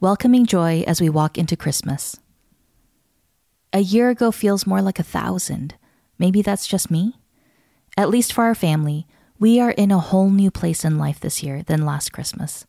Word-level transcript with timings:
Welcoming 0.00 0.46
Joy 0.46 0.84
as 0.86 1.00
We 1.00 1.08
Walk 1.08 1.36
into 1.36 1.56
Christmas. 1.56 2.20
A 3.72 3.80
year 3.80 4.10
ago 4.10 4.30
feels 4.30 4.64
more 4.64 4.80
like 4.80 5.00
a 5.00 5.02
thousand. 5.02 5.74
Maybe 6.20 6.40
that's 6.40 6.68
just 6.68 6.88
me? 6.88 7.16
At 7.96 8.08
least 8.08 8.32
for 8.32 8.44
our 8.44 8.54
family, 8.54 9.08
we 9.40 9.58
are 9.58 9.72
in 9.72 9.90
a 9.90 9.98
whole 9.98 10.30
new 10.30 10.52
place 10.52 10.84
in 10.84 10.98
life 10.98 11.18
this 11.18 11.42
year 11.42 11.64
than 11.64 11.84
last 11.84 12.12
Christmas. 12.12 12.64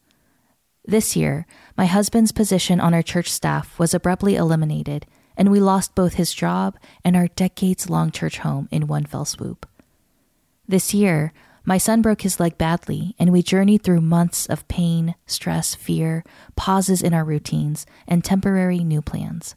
This 0.84 1.16
year, 1.16 1.46
my 1.78 1.86
husband's 1.86 2.32
position 2.32 2.80
on 2.80 2.96
our 2.96 3.04
church 3.04 3.30
staff 3.30 3.78
was 3.78 3.94
abruptly 3.94 4.36
eliminated, 4.36 5.06
and 5.38 5.52
we 5.52 5.60
lost 5.60 5.94
both 5.94 6.16
his 6.16 6.34
job 6.34 6.80
and 7.06 7.16
our 7.16 7.28
decades 7.28 7.92
long 7.92 8.10
church 8.10 8.40
home 8.40 8.68
in 8.72 8.88
one 8.88 9.06
fell 9.06 9.26
swoop. 9.26 9.68
This 10.68 10.96
year, 10.96 11.32
my 11.66 11.78
son 11.78 12.02
broke 12.02 12.22
his 12.22 12.40
leg 12.40 12.58
badly, 12.58 13.16
and 13.20 13.32
we 13.32 13.42
journeyed 13.42 13.84
through 13.84 14.02
months 14.02 14.46
of 14.46 14.68
pain, 14.68 15.16
stress, 15.26 15.76
fear, 15.76 16.24
pauses 16.56 17.02
in 17.02 17.14
our 17.14 17.24
routines, 17.24 17.86
and 18.08 18.24
temporary 18.24 18.84
new 18.84 19.02
plans. 19.02 19.56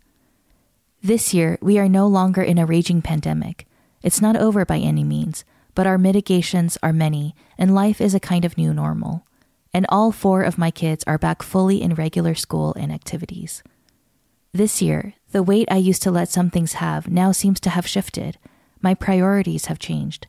This 1.03 1.35
year, 1.35 1.59
we 1.61 1.79
are 1.79 1.89
no 1.89 2.07
longer 2.07 2.43
in 2.43 2.59
a 2.59 2.67
raging 2.67 3.03
pandemic. 3.03 3.67
It's 4.03 4.21
not 4.21 4.37
over 4.37 4.65
by 4.65 4.79
any 4.79 5.05
means, 5.05 5.45
but 5.75 5.87
our 5.87 5.99
mitigations 5.99 6.79
are 6.83 6.93
many, 6.93 7.35
and 7.57 7.75
life 7.75 8.01
is 8.01 8.15
a 8.15 8.21
kind 8.21 8.45
of 8.45 8.59
new 8.59 8.75
normal. 8.75 9.27
And 9.73 9.87
all 9.89 10.13
four 10.13 10.43
of 10.43 10.59
my 10.59 10.71
kids 10.71 11.03
are 11.07 11.19
back 11.19 11.43
fully 11.43 11.81
in 11.81 11.95
regular 11.95 12.35
school 12.35 12.75
and 12.75 12.93
activities. 12.93 13.63
This 14.53 14.83
year, 14.83 15.15
the 15.31 15.43
weight 15.43 15.67
I 15.71 15.79
used 15.79 16.03
to 16.03 16.11
let 16.11 16.29
some 16.29 16.51
things 16.51 16.75
have 16.75 17.09
now 17.09 17.33
seems 17.33 17.59
to 17.61 17.71
have 17.71 17.87
shifted. 17.87 18.39
My 18.83 18.93
priorities 18.95 19.67
have 19.67 19.79
changed. 19.79 20.27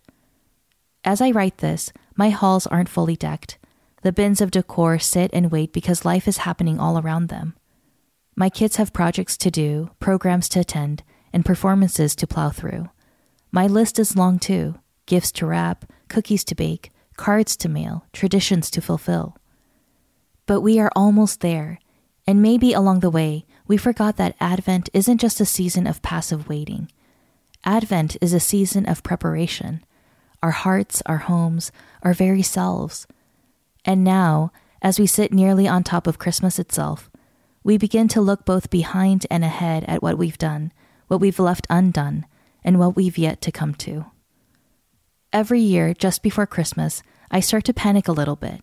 As 1.05 1.19
I 1.19 1.31
write 1.31 1.57
this, 1.57 1.91
my 2.15 2.29
halls 2.29 2.67
aren't 2.67 2.89
fully 2.89 3.15
decked. 3.15 3.57
The 4.03 4.13
bins 4.13 4.41
of 4.41 4.51
decor 4.51 4.99
sit 4.99 5.31
and 5.33 5.51
wait 5.51 5.73
because 5.73 6.05
life 6.05 6.27
is 6.27 6.37
happening 6.37 6.79
all 6.79 6.97
around 6.97 7.27
them. 7.27 7.55
My 8.35 8.49
kids 8.49 8.77
have 8.77 8.93
projects 8.93 9.37
to 9.37 9.51
do, 9.51 9.91
programs 9.99 10.49
to 10.49 10.61
attend, 10.61 11.03
and 11.31 11.45
performances 11.45 12.15
to 12.15 12.27
plow 12.27 12.49
through. 12.49 12.89
My 13.51 13.67
list 13.67 13.99
is 13.99 14.15
long 14.15 14.39
too 14.39 14.75
gifts 15.05 15.33
to 15.33 15.45
wrap, 15.45 15.83
cookies 16.07 16.45
to 16.45 16.55
bake, 16.55 16.89
cards 17.17 17.57
to 17.57 17.67
mail, 17.67 18.05
traditions 18.13 18.71
to 18.71 18.81
fulfill. 18.81 19.35
But 20.45 20.61
we 20.61 20.79
are 20.79 20.91
almost 20.95 21.41
there, 21.41 21.79
and 22.25 22.41
maybe 22.41 22.71
along 22.71 23.01
the 23.01 23.09
way, 23.09 23.45
we 23.67 23.75
forgot 23.75 24.15
that 24.15 24.35
Advent 24.39 24.89
isn't 24.93 25.17
just 25.17 25.41
a 25.41 25.45
season 25.45 25.87
of 25.87 26.01
passive 26.01 26.47
waiting. 26.47 26.89
Advent 27.65 28.15
is 28.21 28.33
a 28.33 28.39
season 28.39 28.85
of 28.85 29.03
preparation 29.03 29.83
our 30.43 30.51
hearts, 30.51 31.01
our 31.05 31.19
homes, 31.19 31.71
our 32.03 32.13
very 32.13 32.43
selves. 32.43 33.07
And 33.85 34.03
now, 34.03 34.51
as 34.81 34.99
we 34.99 35.07
sit 35.07 35.33
nearly 35.33 35.67
on 35.67 35.83
top 35.83 36.05
of 36.05 36.19
Christmas 36.19 36.59
itself, 36.59 37.09
we 37.63 37.77
begin 37.77 38.09
to 38.09 38.21
look 38.21 38.45
both 38.45 38.69
behind 38.69 39.25
and 39.31 39.45
ahead 39.45 39.85
at 39.85 40.03
what 40.03 40.17
we've 40.17 40.37
done, 40.37 40.73
what 41.07 41.21
we've 41.21 41.39
left 41.39 41.65
undone, 41.69 42.25
and 42.61 42.77
what 42.77 42.95
we've 42.95 43.17
yet 43.17 43.39
to 43.41 43.51
come 43.51 43.73
to. 43.75 44.05
Every 45.31 45.61
year, 45.61 45.93
just 45.93 46.21
before 46.21 46.45
Christmas, 46.45 47.01
I 47.31 47.39
start 47.39 47.63
to 47.65 47.73
panic 47.73 48.09
a 48.09 48.11
little 48.11 48.35
bit. 48.35 48.61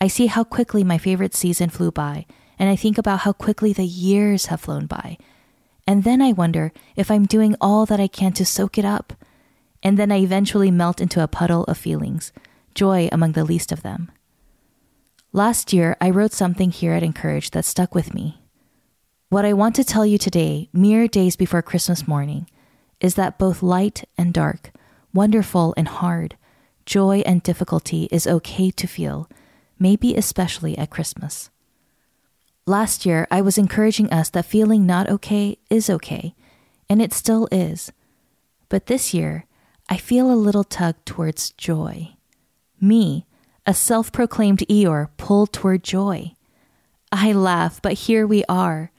I 0.00 0.08
see 0.08 0.26
how 0.26 0.44
quickly 0.44 0.84
my 0.84 0.98
favorite 0.98 1.34
season 1.34 1.70
flew 1.70 1.90
by, 1.90 2.26
and 2.58 2.68
I 2.68 2.76
think 2.76 2.98
about 2.98 3.20
how 3.20 3.32
quickly 3.32 3.72
the 3.72 3.86
years 3.86 4.46
have 4.46 4.60
flown 4.60 4.86
by. 4.86 5.16
And 5.86 6.04
then 6.04 6.20
I 6.20 6.32
wonder 6.32 6.70
if 6.96 7.10
I'm 7.10 7.24
doing 7.24 7.56
all 7.62 7.86
that 7.86 7.98
I 7.98 8.08
can 8.08 8.32
to 8.34 8.44
soak 8.44 8.76
it 8.76 8.84
up 8.84 9.14
and 9.82 9.98
then 9.98 10.10
I 10.10 10.18
eventually 10.18 10.70
melt 10.70 11.00
into 11.00 11.22
a 11.22 11.28
puddle 11.28 11.64
of 11.64 11.78
feelings, 11.78 12.32
joy 12.74 13.08
among 13.12 13.32
the 13.32 13.44
least 13.44 13.72
of 13.72 13.82
them. 13.82 14.10
Last 15.32 15.72
year, 15.72 15.96
I 16.00 16.10
wrote 16.10 16.32
something 16.32 16.70
here 16.70 16.94
at 16.94 17.02
Encourage 17.02 17.50
that 17.50 17.64
stuck 17.64 17.94
with 17.94 18.14
me. 18.14 18.42
What 19.28 19.44
I 19.44 19.52
want 19.52 19.76
to 19.76 19.84
tell 19.84 20.06
you 20.06 20.16
today, 20.16 20.70
mere 20.72 21.06
days 21.06 21.36
before 21.36 21.60
Christmas 21.60 22.08
morning, 22.08 22.48
is 23.00 23.14
that 23.14 23.38
both 23.38 23.62
light 23.62 24.08
and 24.16 24.32
dark, 24.32 24.70
wonderful 25.12 25.74
and 25.76 25.86
hard, 25.86 26.36
joy 26.86 27.22
and 27.26 27.42
difficulty 27.42 28.08
is 28.10 28.26
okay 28.26 28.70
to 28.70 28.86
feel, 28.86 29.28
maybe 29.78 30.14
especially 30.16 30.76
at 30.78 30.90
Christmas. 30.90 31.50
Last 32.64 33.04
year, 33.06 33.26
I 33.30 33.40
was 33.42 33.58
encouraging 33.58 34.10
us 34.10 34.30
that 34.30 34.44
feeling 34.44 34.86
not 34.86 35.08
okay 35.08 35.58
is 35.68 35.90
okay, 35.90 36.34
and 36.88 37.02
it 37.02 37.12
still 37.12 37.48
is. 37.52 37.92
But 38.68 38.86
this 38.86 39.12
year, 39.12 39.44
I 39.88 39.96
feel 39.96 40.30
a 40.30 40.34
little 40.36 40.64
tug 40.64 40.96
towards 41.04 41.52
joy. 41.52 42.16
Me, 42.80 43.26
a 43.66 43.72
self 43.72 44.12
proclaimed 44.12 44.64
Eeyore, 44.68 45.08
pulled 45.16 45.52
toward 45.52 45.82
joy. 45.82 46.34
I 47.10 47.32
laugh, 47.32 47.80
but 47.80 47.94
here 47.94 48.26
we 48.26 48.44
are. 48.48 48.92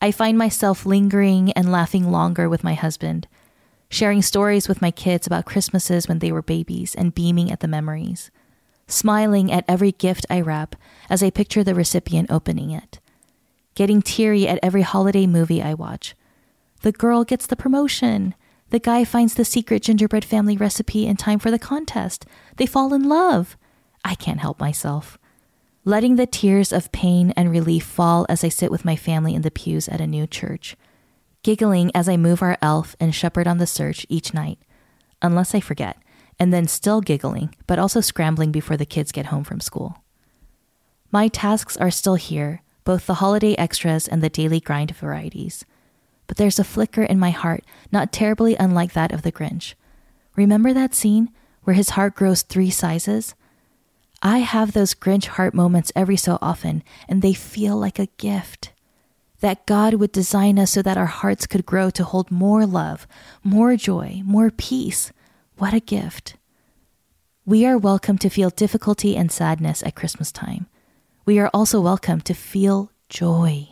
I 0.00 0.12
find 0.12 0.36
myself 0.36 0.86
lingering 0.86 1.50
and 1.52 1.72
laughing 1.72 2.10
longer 2.10 2.48
with 2.48 2.62
my 2.62 2.74
husband, 2.74 3.26
sharing 3.90 4.22
stories 4.22 4.68
with 4.68 4.82
my 4.82 4.90
kids 4.90 5.26
about 5.26 5.46
Christmases 5.46 6.06
when 6.06 6.18
they 6.18 6.30
were 6.30 6.42
babies 6.42 6.94
and 6.94 7.14
beaming 7.14 7.50
at 7.50 7.60
the 7.60 7.68
memories, 7.68 8.30
smiling 8.86 9.50
at 9.50 9.64
every 9.66 9.92
gift 9.92 10.26
I 10.28 10.42
wrap 10.42 10.76
as 11.08 11.22
I 11.22 11.30
picture 11.30 11.64
the 11.64 11.74
recipient 11.74 12.30
opening 12.30 12.70
it, 12.70 13.00
getting 13.74 14.02
teary 14.02 14.46
at 14.46 14.60
every 14.62 14.82
holiday 14.82 15.26
movie 15.26 15.62
I 15.62 15.74
watch. 15.74 16.14
The 16.82 16.92
girl 16.92 17.24
gets 17.24 17.46
the 17.46 17.56
promotion. 17.56 18.34
The 18.70 18.78
guy 18.78 19.04
finds 19.04 19.34
the 19.34 19.46
secret 19.46 19.82
gingerbread 19.82 20.24
family 20.24 20.56
recipe 20.56 21.06
in 21.06 21.16
time 21.16 21.38
for 21.38 21.50
the 21.50 21.58
contest. 21.58 22.26
They 22.56 22.66
fall 22.66 22.92
in 22.92 23.08
love. 23.08 23.56
I 24.04 24.14
can't 24.14 24.40
help 24.40 24.60
myself. 24.60 25.18
Letting 25.84 26.16
the 26.16 26.26
tears 26.26 26.70
of 26.70 26.92
pain 26.92 27.32
and 27.34 27.50
relief 27.50 27.84
fall 27.84 28.26
as 28.28 28.44
I 28.44 28.50
sit 28.50 28.70
with 28.70 28.84
my 28.84 28.94
family 28.94 29.34
in 29.34 29.40
the 29.40 29.50
pews 29.50 29.88
at 29.88 30.02
a 30.02 30.06
new 30.06 30.26
church. 30.26 30.76
Giggling 31.42 31.90
as 31.94 32.10
I 32.10 32.18
move 32.18 32.42
our 32.42 32.58
elf 32.60 32.94
and 33.00 33.14
shepherd 33.14 33.48
on 33.48 33.56
the 33.56 33.66
search 33.66 34.04
each 34.10 34.34
night, 34.34 34.58
unless 35.22 35.54
I 35.54 35.60
forget, 35.60 35.96
and 36.38 36.52
then 36.52 36.68
still 36.68 37.00
giggling, 37.00 37.54
but 37.66 37.78
also 37.78 38.02
scrambling 38.02 38.52
before 38.52 38.76
the 38.76 38.84
kids 38.84 39.12
get 39.12 39.26
home 39.26 39.44
from 39.44 39.60
school. 39.60 40.04
My 41.10 41.28
tasks 41.28 41.76
are 41.78 41.90
still 41.90 42.16
here, 42.16 42.60
both 42.84 43.06
the 43.06 43.14
holiday 43.14 43.54
extras 43.54 44.06
and 44.06 44.22
the 44.22 44.28
daily 44.28 44.60
grind 44.60 44.94
varieties 44.94 45.64
but 46.28 46.36
there's 46.36 46.60
a 46.60 46.64
flicker 46.64 47.02
in 47.02 47.18
my 47.18 47.30
heart 47.30 47.64
not 47.90 48.12
terribly 48.12 48.54
unlike 48.54 48.92
that 48.92 49.10
of 49.10 49.22
the 49.22 49.32
Grinch. 49.32 49.74
Remember 50.36 50.72
that 50.72 50.94
scene 50.94 51.30
where 51.64 51.74
his 51.74 51.90
heart 51.90 52.14
grows 52.14 52.42
three 52.42 52.70
sizes? 52.70 53.34
I 54.22 54.38
have 54.38 54.72
those 54.72 54.94
Grinch 54.94 55.26
heart 55.26 55.54
moments 55.54 55.90
every 55.96 56.16
so 56.16 56.38
often, 56.40 56.84
and 57.08 57.22
they 57.22 57.34
feel 57.34 57.76
like 57.76 57.98
a 57.98 58.08
gift. 58.18 58.72
That 59.40 59.66
God 59.66 59.94
would 59.94 60.12
design 60.12 60.58
us 60.58 60.72
so 60.72 60.82
that 60.82 60.98
our 60.98 61.06
hearts 61.06 61.46
could 61.46 61.64
grow 61.64 61.90
to 61.90 62.04
hold 62.04 62.30
more 62.30 62.66
love, 62.66 63.06
more 63.42 63.76
joy, 63.76 64.22
more 64.24 64.50
peace. 64.50 65.12
What 65.56 65.74
a 65.74 65.80
gift. 65.80 66.36
We 67.46 67.64
are 67.64 67.78
welcome 67.78 68.18
to 68.18 68.28
feel 68.28 68.50
difficulty 68.50 69.16
and 69.16 69.32
sadness 69.32 69.82
at 69.82 69.94
Christmas 69.94 70.30
time. 70.30 70.66
We 71.24 71.38
are 71.38 71.50
also 71.54 71.80
welcome 71.80 72.20
to 72.22 72.34
feel 72.34 72.90
joy. 73.08 73.68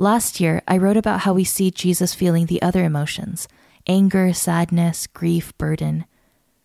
Last 0.00 0.40
year, 0.40 0.62
I 0.66 0.78
wrote 0.78 0.96
about 0.96 1.20
how 1.20 1.34
we 1.34 1.44
see 1.44 1.70
Jesus 1.70 2.14
feeling 2.14 2.46
the 2.46 2.62
other 2.62 2.84
emotions 2.84 3.46
anger, 3.86 4.32
sadness, 4.32 5.06
grief, 5.06 5.52
burden. 5.58 6.06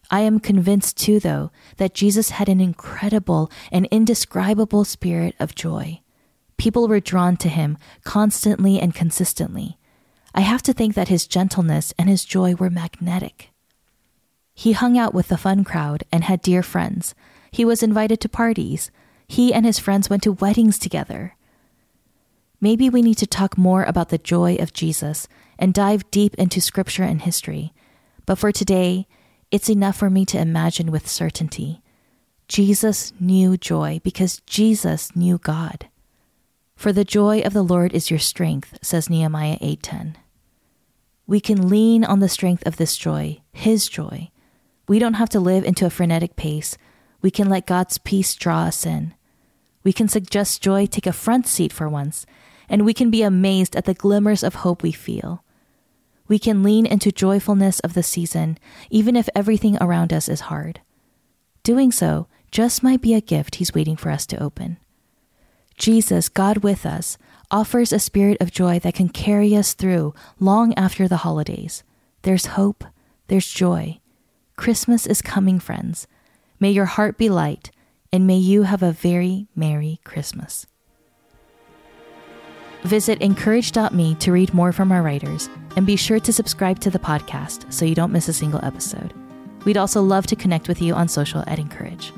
I 0.09 0.21
am 0.21 0.39
convinced 0.39 0.95
too, 0.95 1.19
though, 1.19 1.51
that 1.75 1.93
Jesus 1.93 2.29
had 2.29 2.47
an 2.47 2.61
incredible 2.61 3.51
and 3.73 3.87
indescribable 3.91 4.85
spirit 4.85 5.35
of 5.37 5.53
joy. 5.53 5.99
People 6.55 6.87
were 6.87 7.01
drawn 7.01 7.35
to 7.37 7.49
him 7.49 7.77
constantly 8.05 8.79
and 8.79 8.95
consistently. 8.95 9.77
I 10.33 10.39
have 10.39 10.63
to 10.63 10.71
think 10.71 10.95
that 10.95 11.09
his 11.09 11.27
gentleness 11.27 11.93
and 11.99 12.07
his 12.07 12.23
joy 12.23 12.55
were 12.55 12.69
magnetic. 12.69 13.49
He 14.53 14.71
hung 14.71 14.97
out 14.97 15.13
with 15.13 15.27
the 15.27 15.37
fun 15.37 15.65
crowd 15.65 16.05
and 16.09 16.23
had 16.23 16.41
dear 16.41 16.63
friends. 16.63 17.13
He 17.51 17.65
was 17.65 17.83
invited 17.83 18.21
to 18.21 18.29
parties. 18.29 18.91
He 19.27 19.53
and 19.53 19.65
his 19.65 19.77
friends 19.77 20.09
went 20.09 20.23
to 20.23 20.31
weddings 20.31 20.79
together. 20.79 21.34
Maybe 22.65 22.89
we 22.89 23.03
need 23.03 23.19
to 23.19 23.27
talk 23.27 23.59
more 23.59 23.83
about 23.83 24.09
the 24.09 24.17
joy 24.17 24.55
of 24.55 24.73
Jesus 24.73 25.27
and 25.59 25.71
dive 25.71 26.09
deep 26.09 26.33
into 26.33 26.59
scripture 26.59 27.03
and 27.03 27.21
history. 27.21 27.75
But 28.25 28.39
for 28.39 28.51
today, 28.51 29.05
it's 29.51 29.69
enough 29.69 29.97
for 29.97 30.09
me 30.09 30.25
to 30.25 30.39
imagine 30.39 30.89
with 30.89 31.07
certainty. 31.07 31.83
Jesus 32.47 33.13
knew 33.19 33.55
joy 33.55 34.01
because 34.03 34.41
Jesus 34.47 35.15
knew 35.15 35.37
God. 35.37 35.89
For 36.75 36.91
the 36.91 37.05
joy 37.05 37.41
of 37.41 37.53
the 37.53 37.61
Lord 37.61 37.93
is 37.93 38.09
your 38.09 38.17
strength, 38.17 38.79
says 38.81 39.11
Nehemiah 39.11 39.59
8:10. 39.61 40.17
We 41.27 41.39
can 41.39 41.69
lean 41.69 42.03
on 42.03 42.19
the 42.19 42.27
strength 42.27 42.65
of 42.65 42.77
this 42.77 42.97
joy, 42.97 43.41
his 43.53 43.87
joy. 43.87 44.31
We 44.87 44.97
don't 44.97 45.21
have 45.21 45.29
to 45.29 45.39
live 45.39 45.65
into 45.65 45.85
a 45.85 45.91
frenetic 45.91 46.35
pace. 46.35 46.79
We 47.21 47.29
can 47.29 47.47
let 47.47 47.67
God's 47.67 47.99
peace 47.99 48.33
draw 48.33 48.61
us 48.61 48.87
in. 48.87 49.13
We 49.83 49.93
can 49.93 50.07
suggest 50.07 50.63
joy 50.63 50.87
take 50.87 51.05
a 51.05 51.13
front 51.13 51.45
seat 51.45 51.71
for 51.71 51.87
once, 51.87 52.25
and 52.69 52.85
we 52.85 52.93
can 52.93 53.09
be 53.09 53.21
amazed 53.21 53.75
at 53.75 53.85
the 53.85 53.93
glimmers 53.93 54.43
of 54.43 54.55
hope 54.55 54.83
we 54.83 54.91
feel. 54.91 55.43
We 56.27 56.39
can 56.39 56.63
lean 56.63 56.85
into 56.85 57.11
joyfulness 57.11 57.79
of 57.81 57.93
the 57.93 58.03
season, 58.03 58.57
even 58.89 59.15
if 59.15 59.29
everything 59.35 59.77
around 59.79 60.11
us 60.11 60.27
is 60.27 60.41
hard. 60.41 60.81
Doing 61.63 61.91
so 61.91 62.27
just 62.51 62.83
might 62.83 63.01
be 63.01 63.13
a 63.13 63.21
gift 63.21 63.55
He's 63.55 63.73
waiting 63.73 63.95
for 63.95 64.09
us 64.09 64.25
to 64.27 64.41
open. 64.41 64.77
Jesus, 65.77 66.29
God 66.29 66.59
with 66.59 66.85
us, 66.85 67.17
offers 67.51 67.91
a 67.93 67.99
spirit 67.99 68.37
of 68.41 68.51
joy 68.51 68.79
that 68.79 68.95
can 68.95 69.09
carry 69.09 69.55
us 69.55 69.73
through 69.73 70.13
long 70.39 70.73
after 70.75 71.07
the 71.07 71.17
holidays. 71.17 71.83
There's 72.23 72.47
hope, 72.47 72.83
there's 73.27 73.47
joy. 73.47 73.99
Christmas 74.55 75.05
is 75.05 75.21
coming, 75.21 75.59
friends. 75.59 76.07
May 76.59 76.71
your 76.71 76.85
heart 76.85 77.17
be 77.17 77.29
light, 77.29 77.71
and 78.11 78.25
may 78.25 78.37
you 78.37 78.63
have 78.63 78.81
a 78.81 78.91
very 78.91 79.47
Merry 79.55 79.99
Christmas. 80.03 80.65
Visit 82.85 83.19
incourage.me 83.19 84.13
to 84.13 84.31
read 84.31 84.53
more 84.53 84.71
from 84.71 84.91
our 84.91 85.01
writers, 85.01 85.49
and 85.75 85.87
be 85.87 85.95
sure 85.95 86.19
to 86.19 86.31
subscribe 86.31 86.79
to 86.81 86.91
the 86.91 86.99
podcast 86.99 87.73
so 87.73 87.83
you 87.83 87.95
don't 87.95 88.11
miss 88.11 88.27
a 88.27 88.33
single 88.33 88.63
episode. 88.63 89.11
We'd 89.65 89.75
also 89.75 90.03
love 90.03 90.27
to 90.27 90.35
connect 90.35 90.67
with 90.67 90.83
you 90.83 90.93
on 90.93 91.07
social 91.07 91.43
at 91.47 91.57
Encourage. 91.57 92.13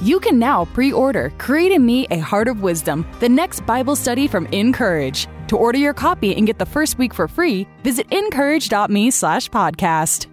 You 0.00 0.20
can 0.20 0.38
now 0.38 0.66
pre 0.66 0.92
order 0.92 1.32
Create 1.38 1.72
in 1.72 1.84
Me 1.84 2.06
a 2.12 2.20
Heart 2.20 2.46
of 2.46 2.62
Wisdom, 2.62 3.04
the 3.18 3.28
next 3.28 3.66
Bible 3.66 3.96
study 3.96 4.28
from 4.28 4.46
Encourage. 4.46 5.26
To 5.48 5.56
order 5.56 5.78
your 5.78 5.94
copy 5.94 6.36
and 6.36 6.46
get 6.46 6.60
the 6.60 6.66
first 6.66 6.98
week 6.98 7.12
for 7.12 7.26
free, 7.26 7.66
visit 7.82 8.06
incourage.me 8.12 9.10
slash 9.10 9.50
podcast. 9.50 10.28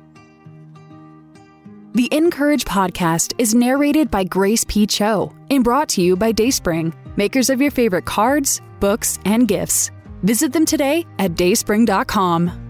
The 1.95 2.09
Encourage 2.11 2.65
podcast 2.65 3.33
is 3.39 3.55
narrated 3.55 4.11
by 4.11 4.23
Grace 4.23 4.65
P. 4.65 4.85
Cho 4.85 5.33
and 5.49 5.63
brought 5.63 5.89
to 5.89 6.01
you 6.01 6.15
by 6.15 6.31
DaySpring, 6.31 6.93
makers 7.17 7.49
of 7.49 7.61
your 7.61 7.71
favorite 7.71 8.05
cards, 8.05 8.61
books, 8.79 9.19
and 9.25 9.47
gifts. 9.47 9.91
Visit 10.23 10.53
them 10.53 10.65
today 10.65 11.05
at 11.19 11.35
dayspring.com. 11.35 12.64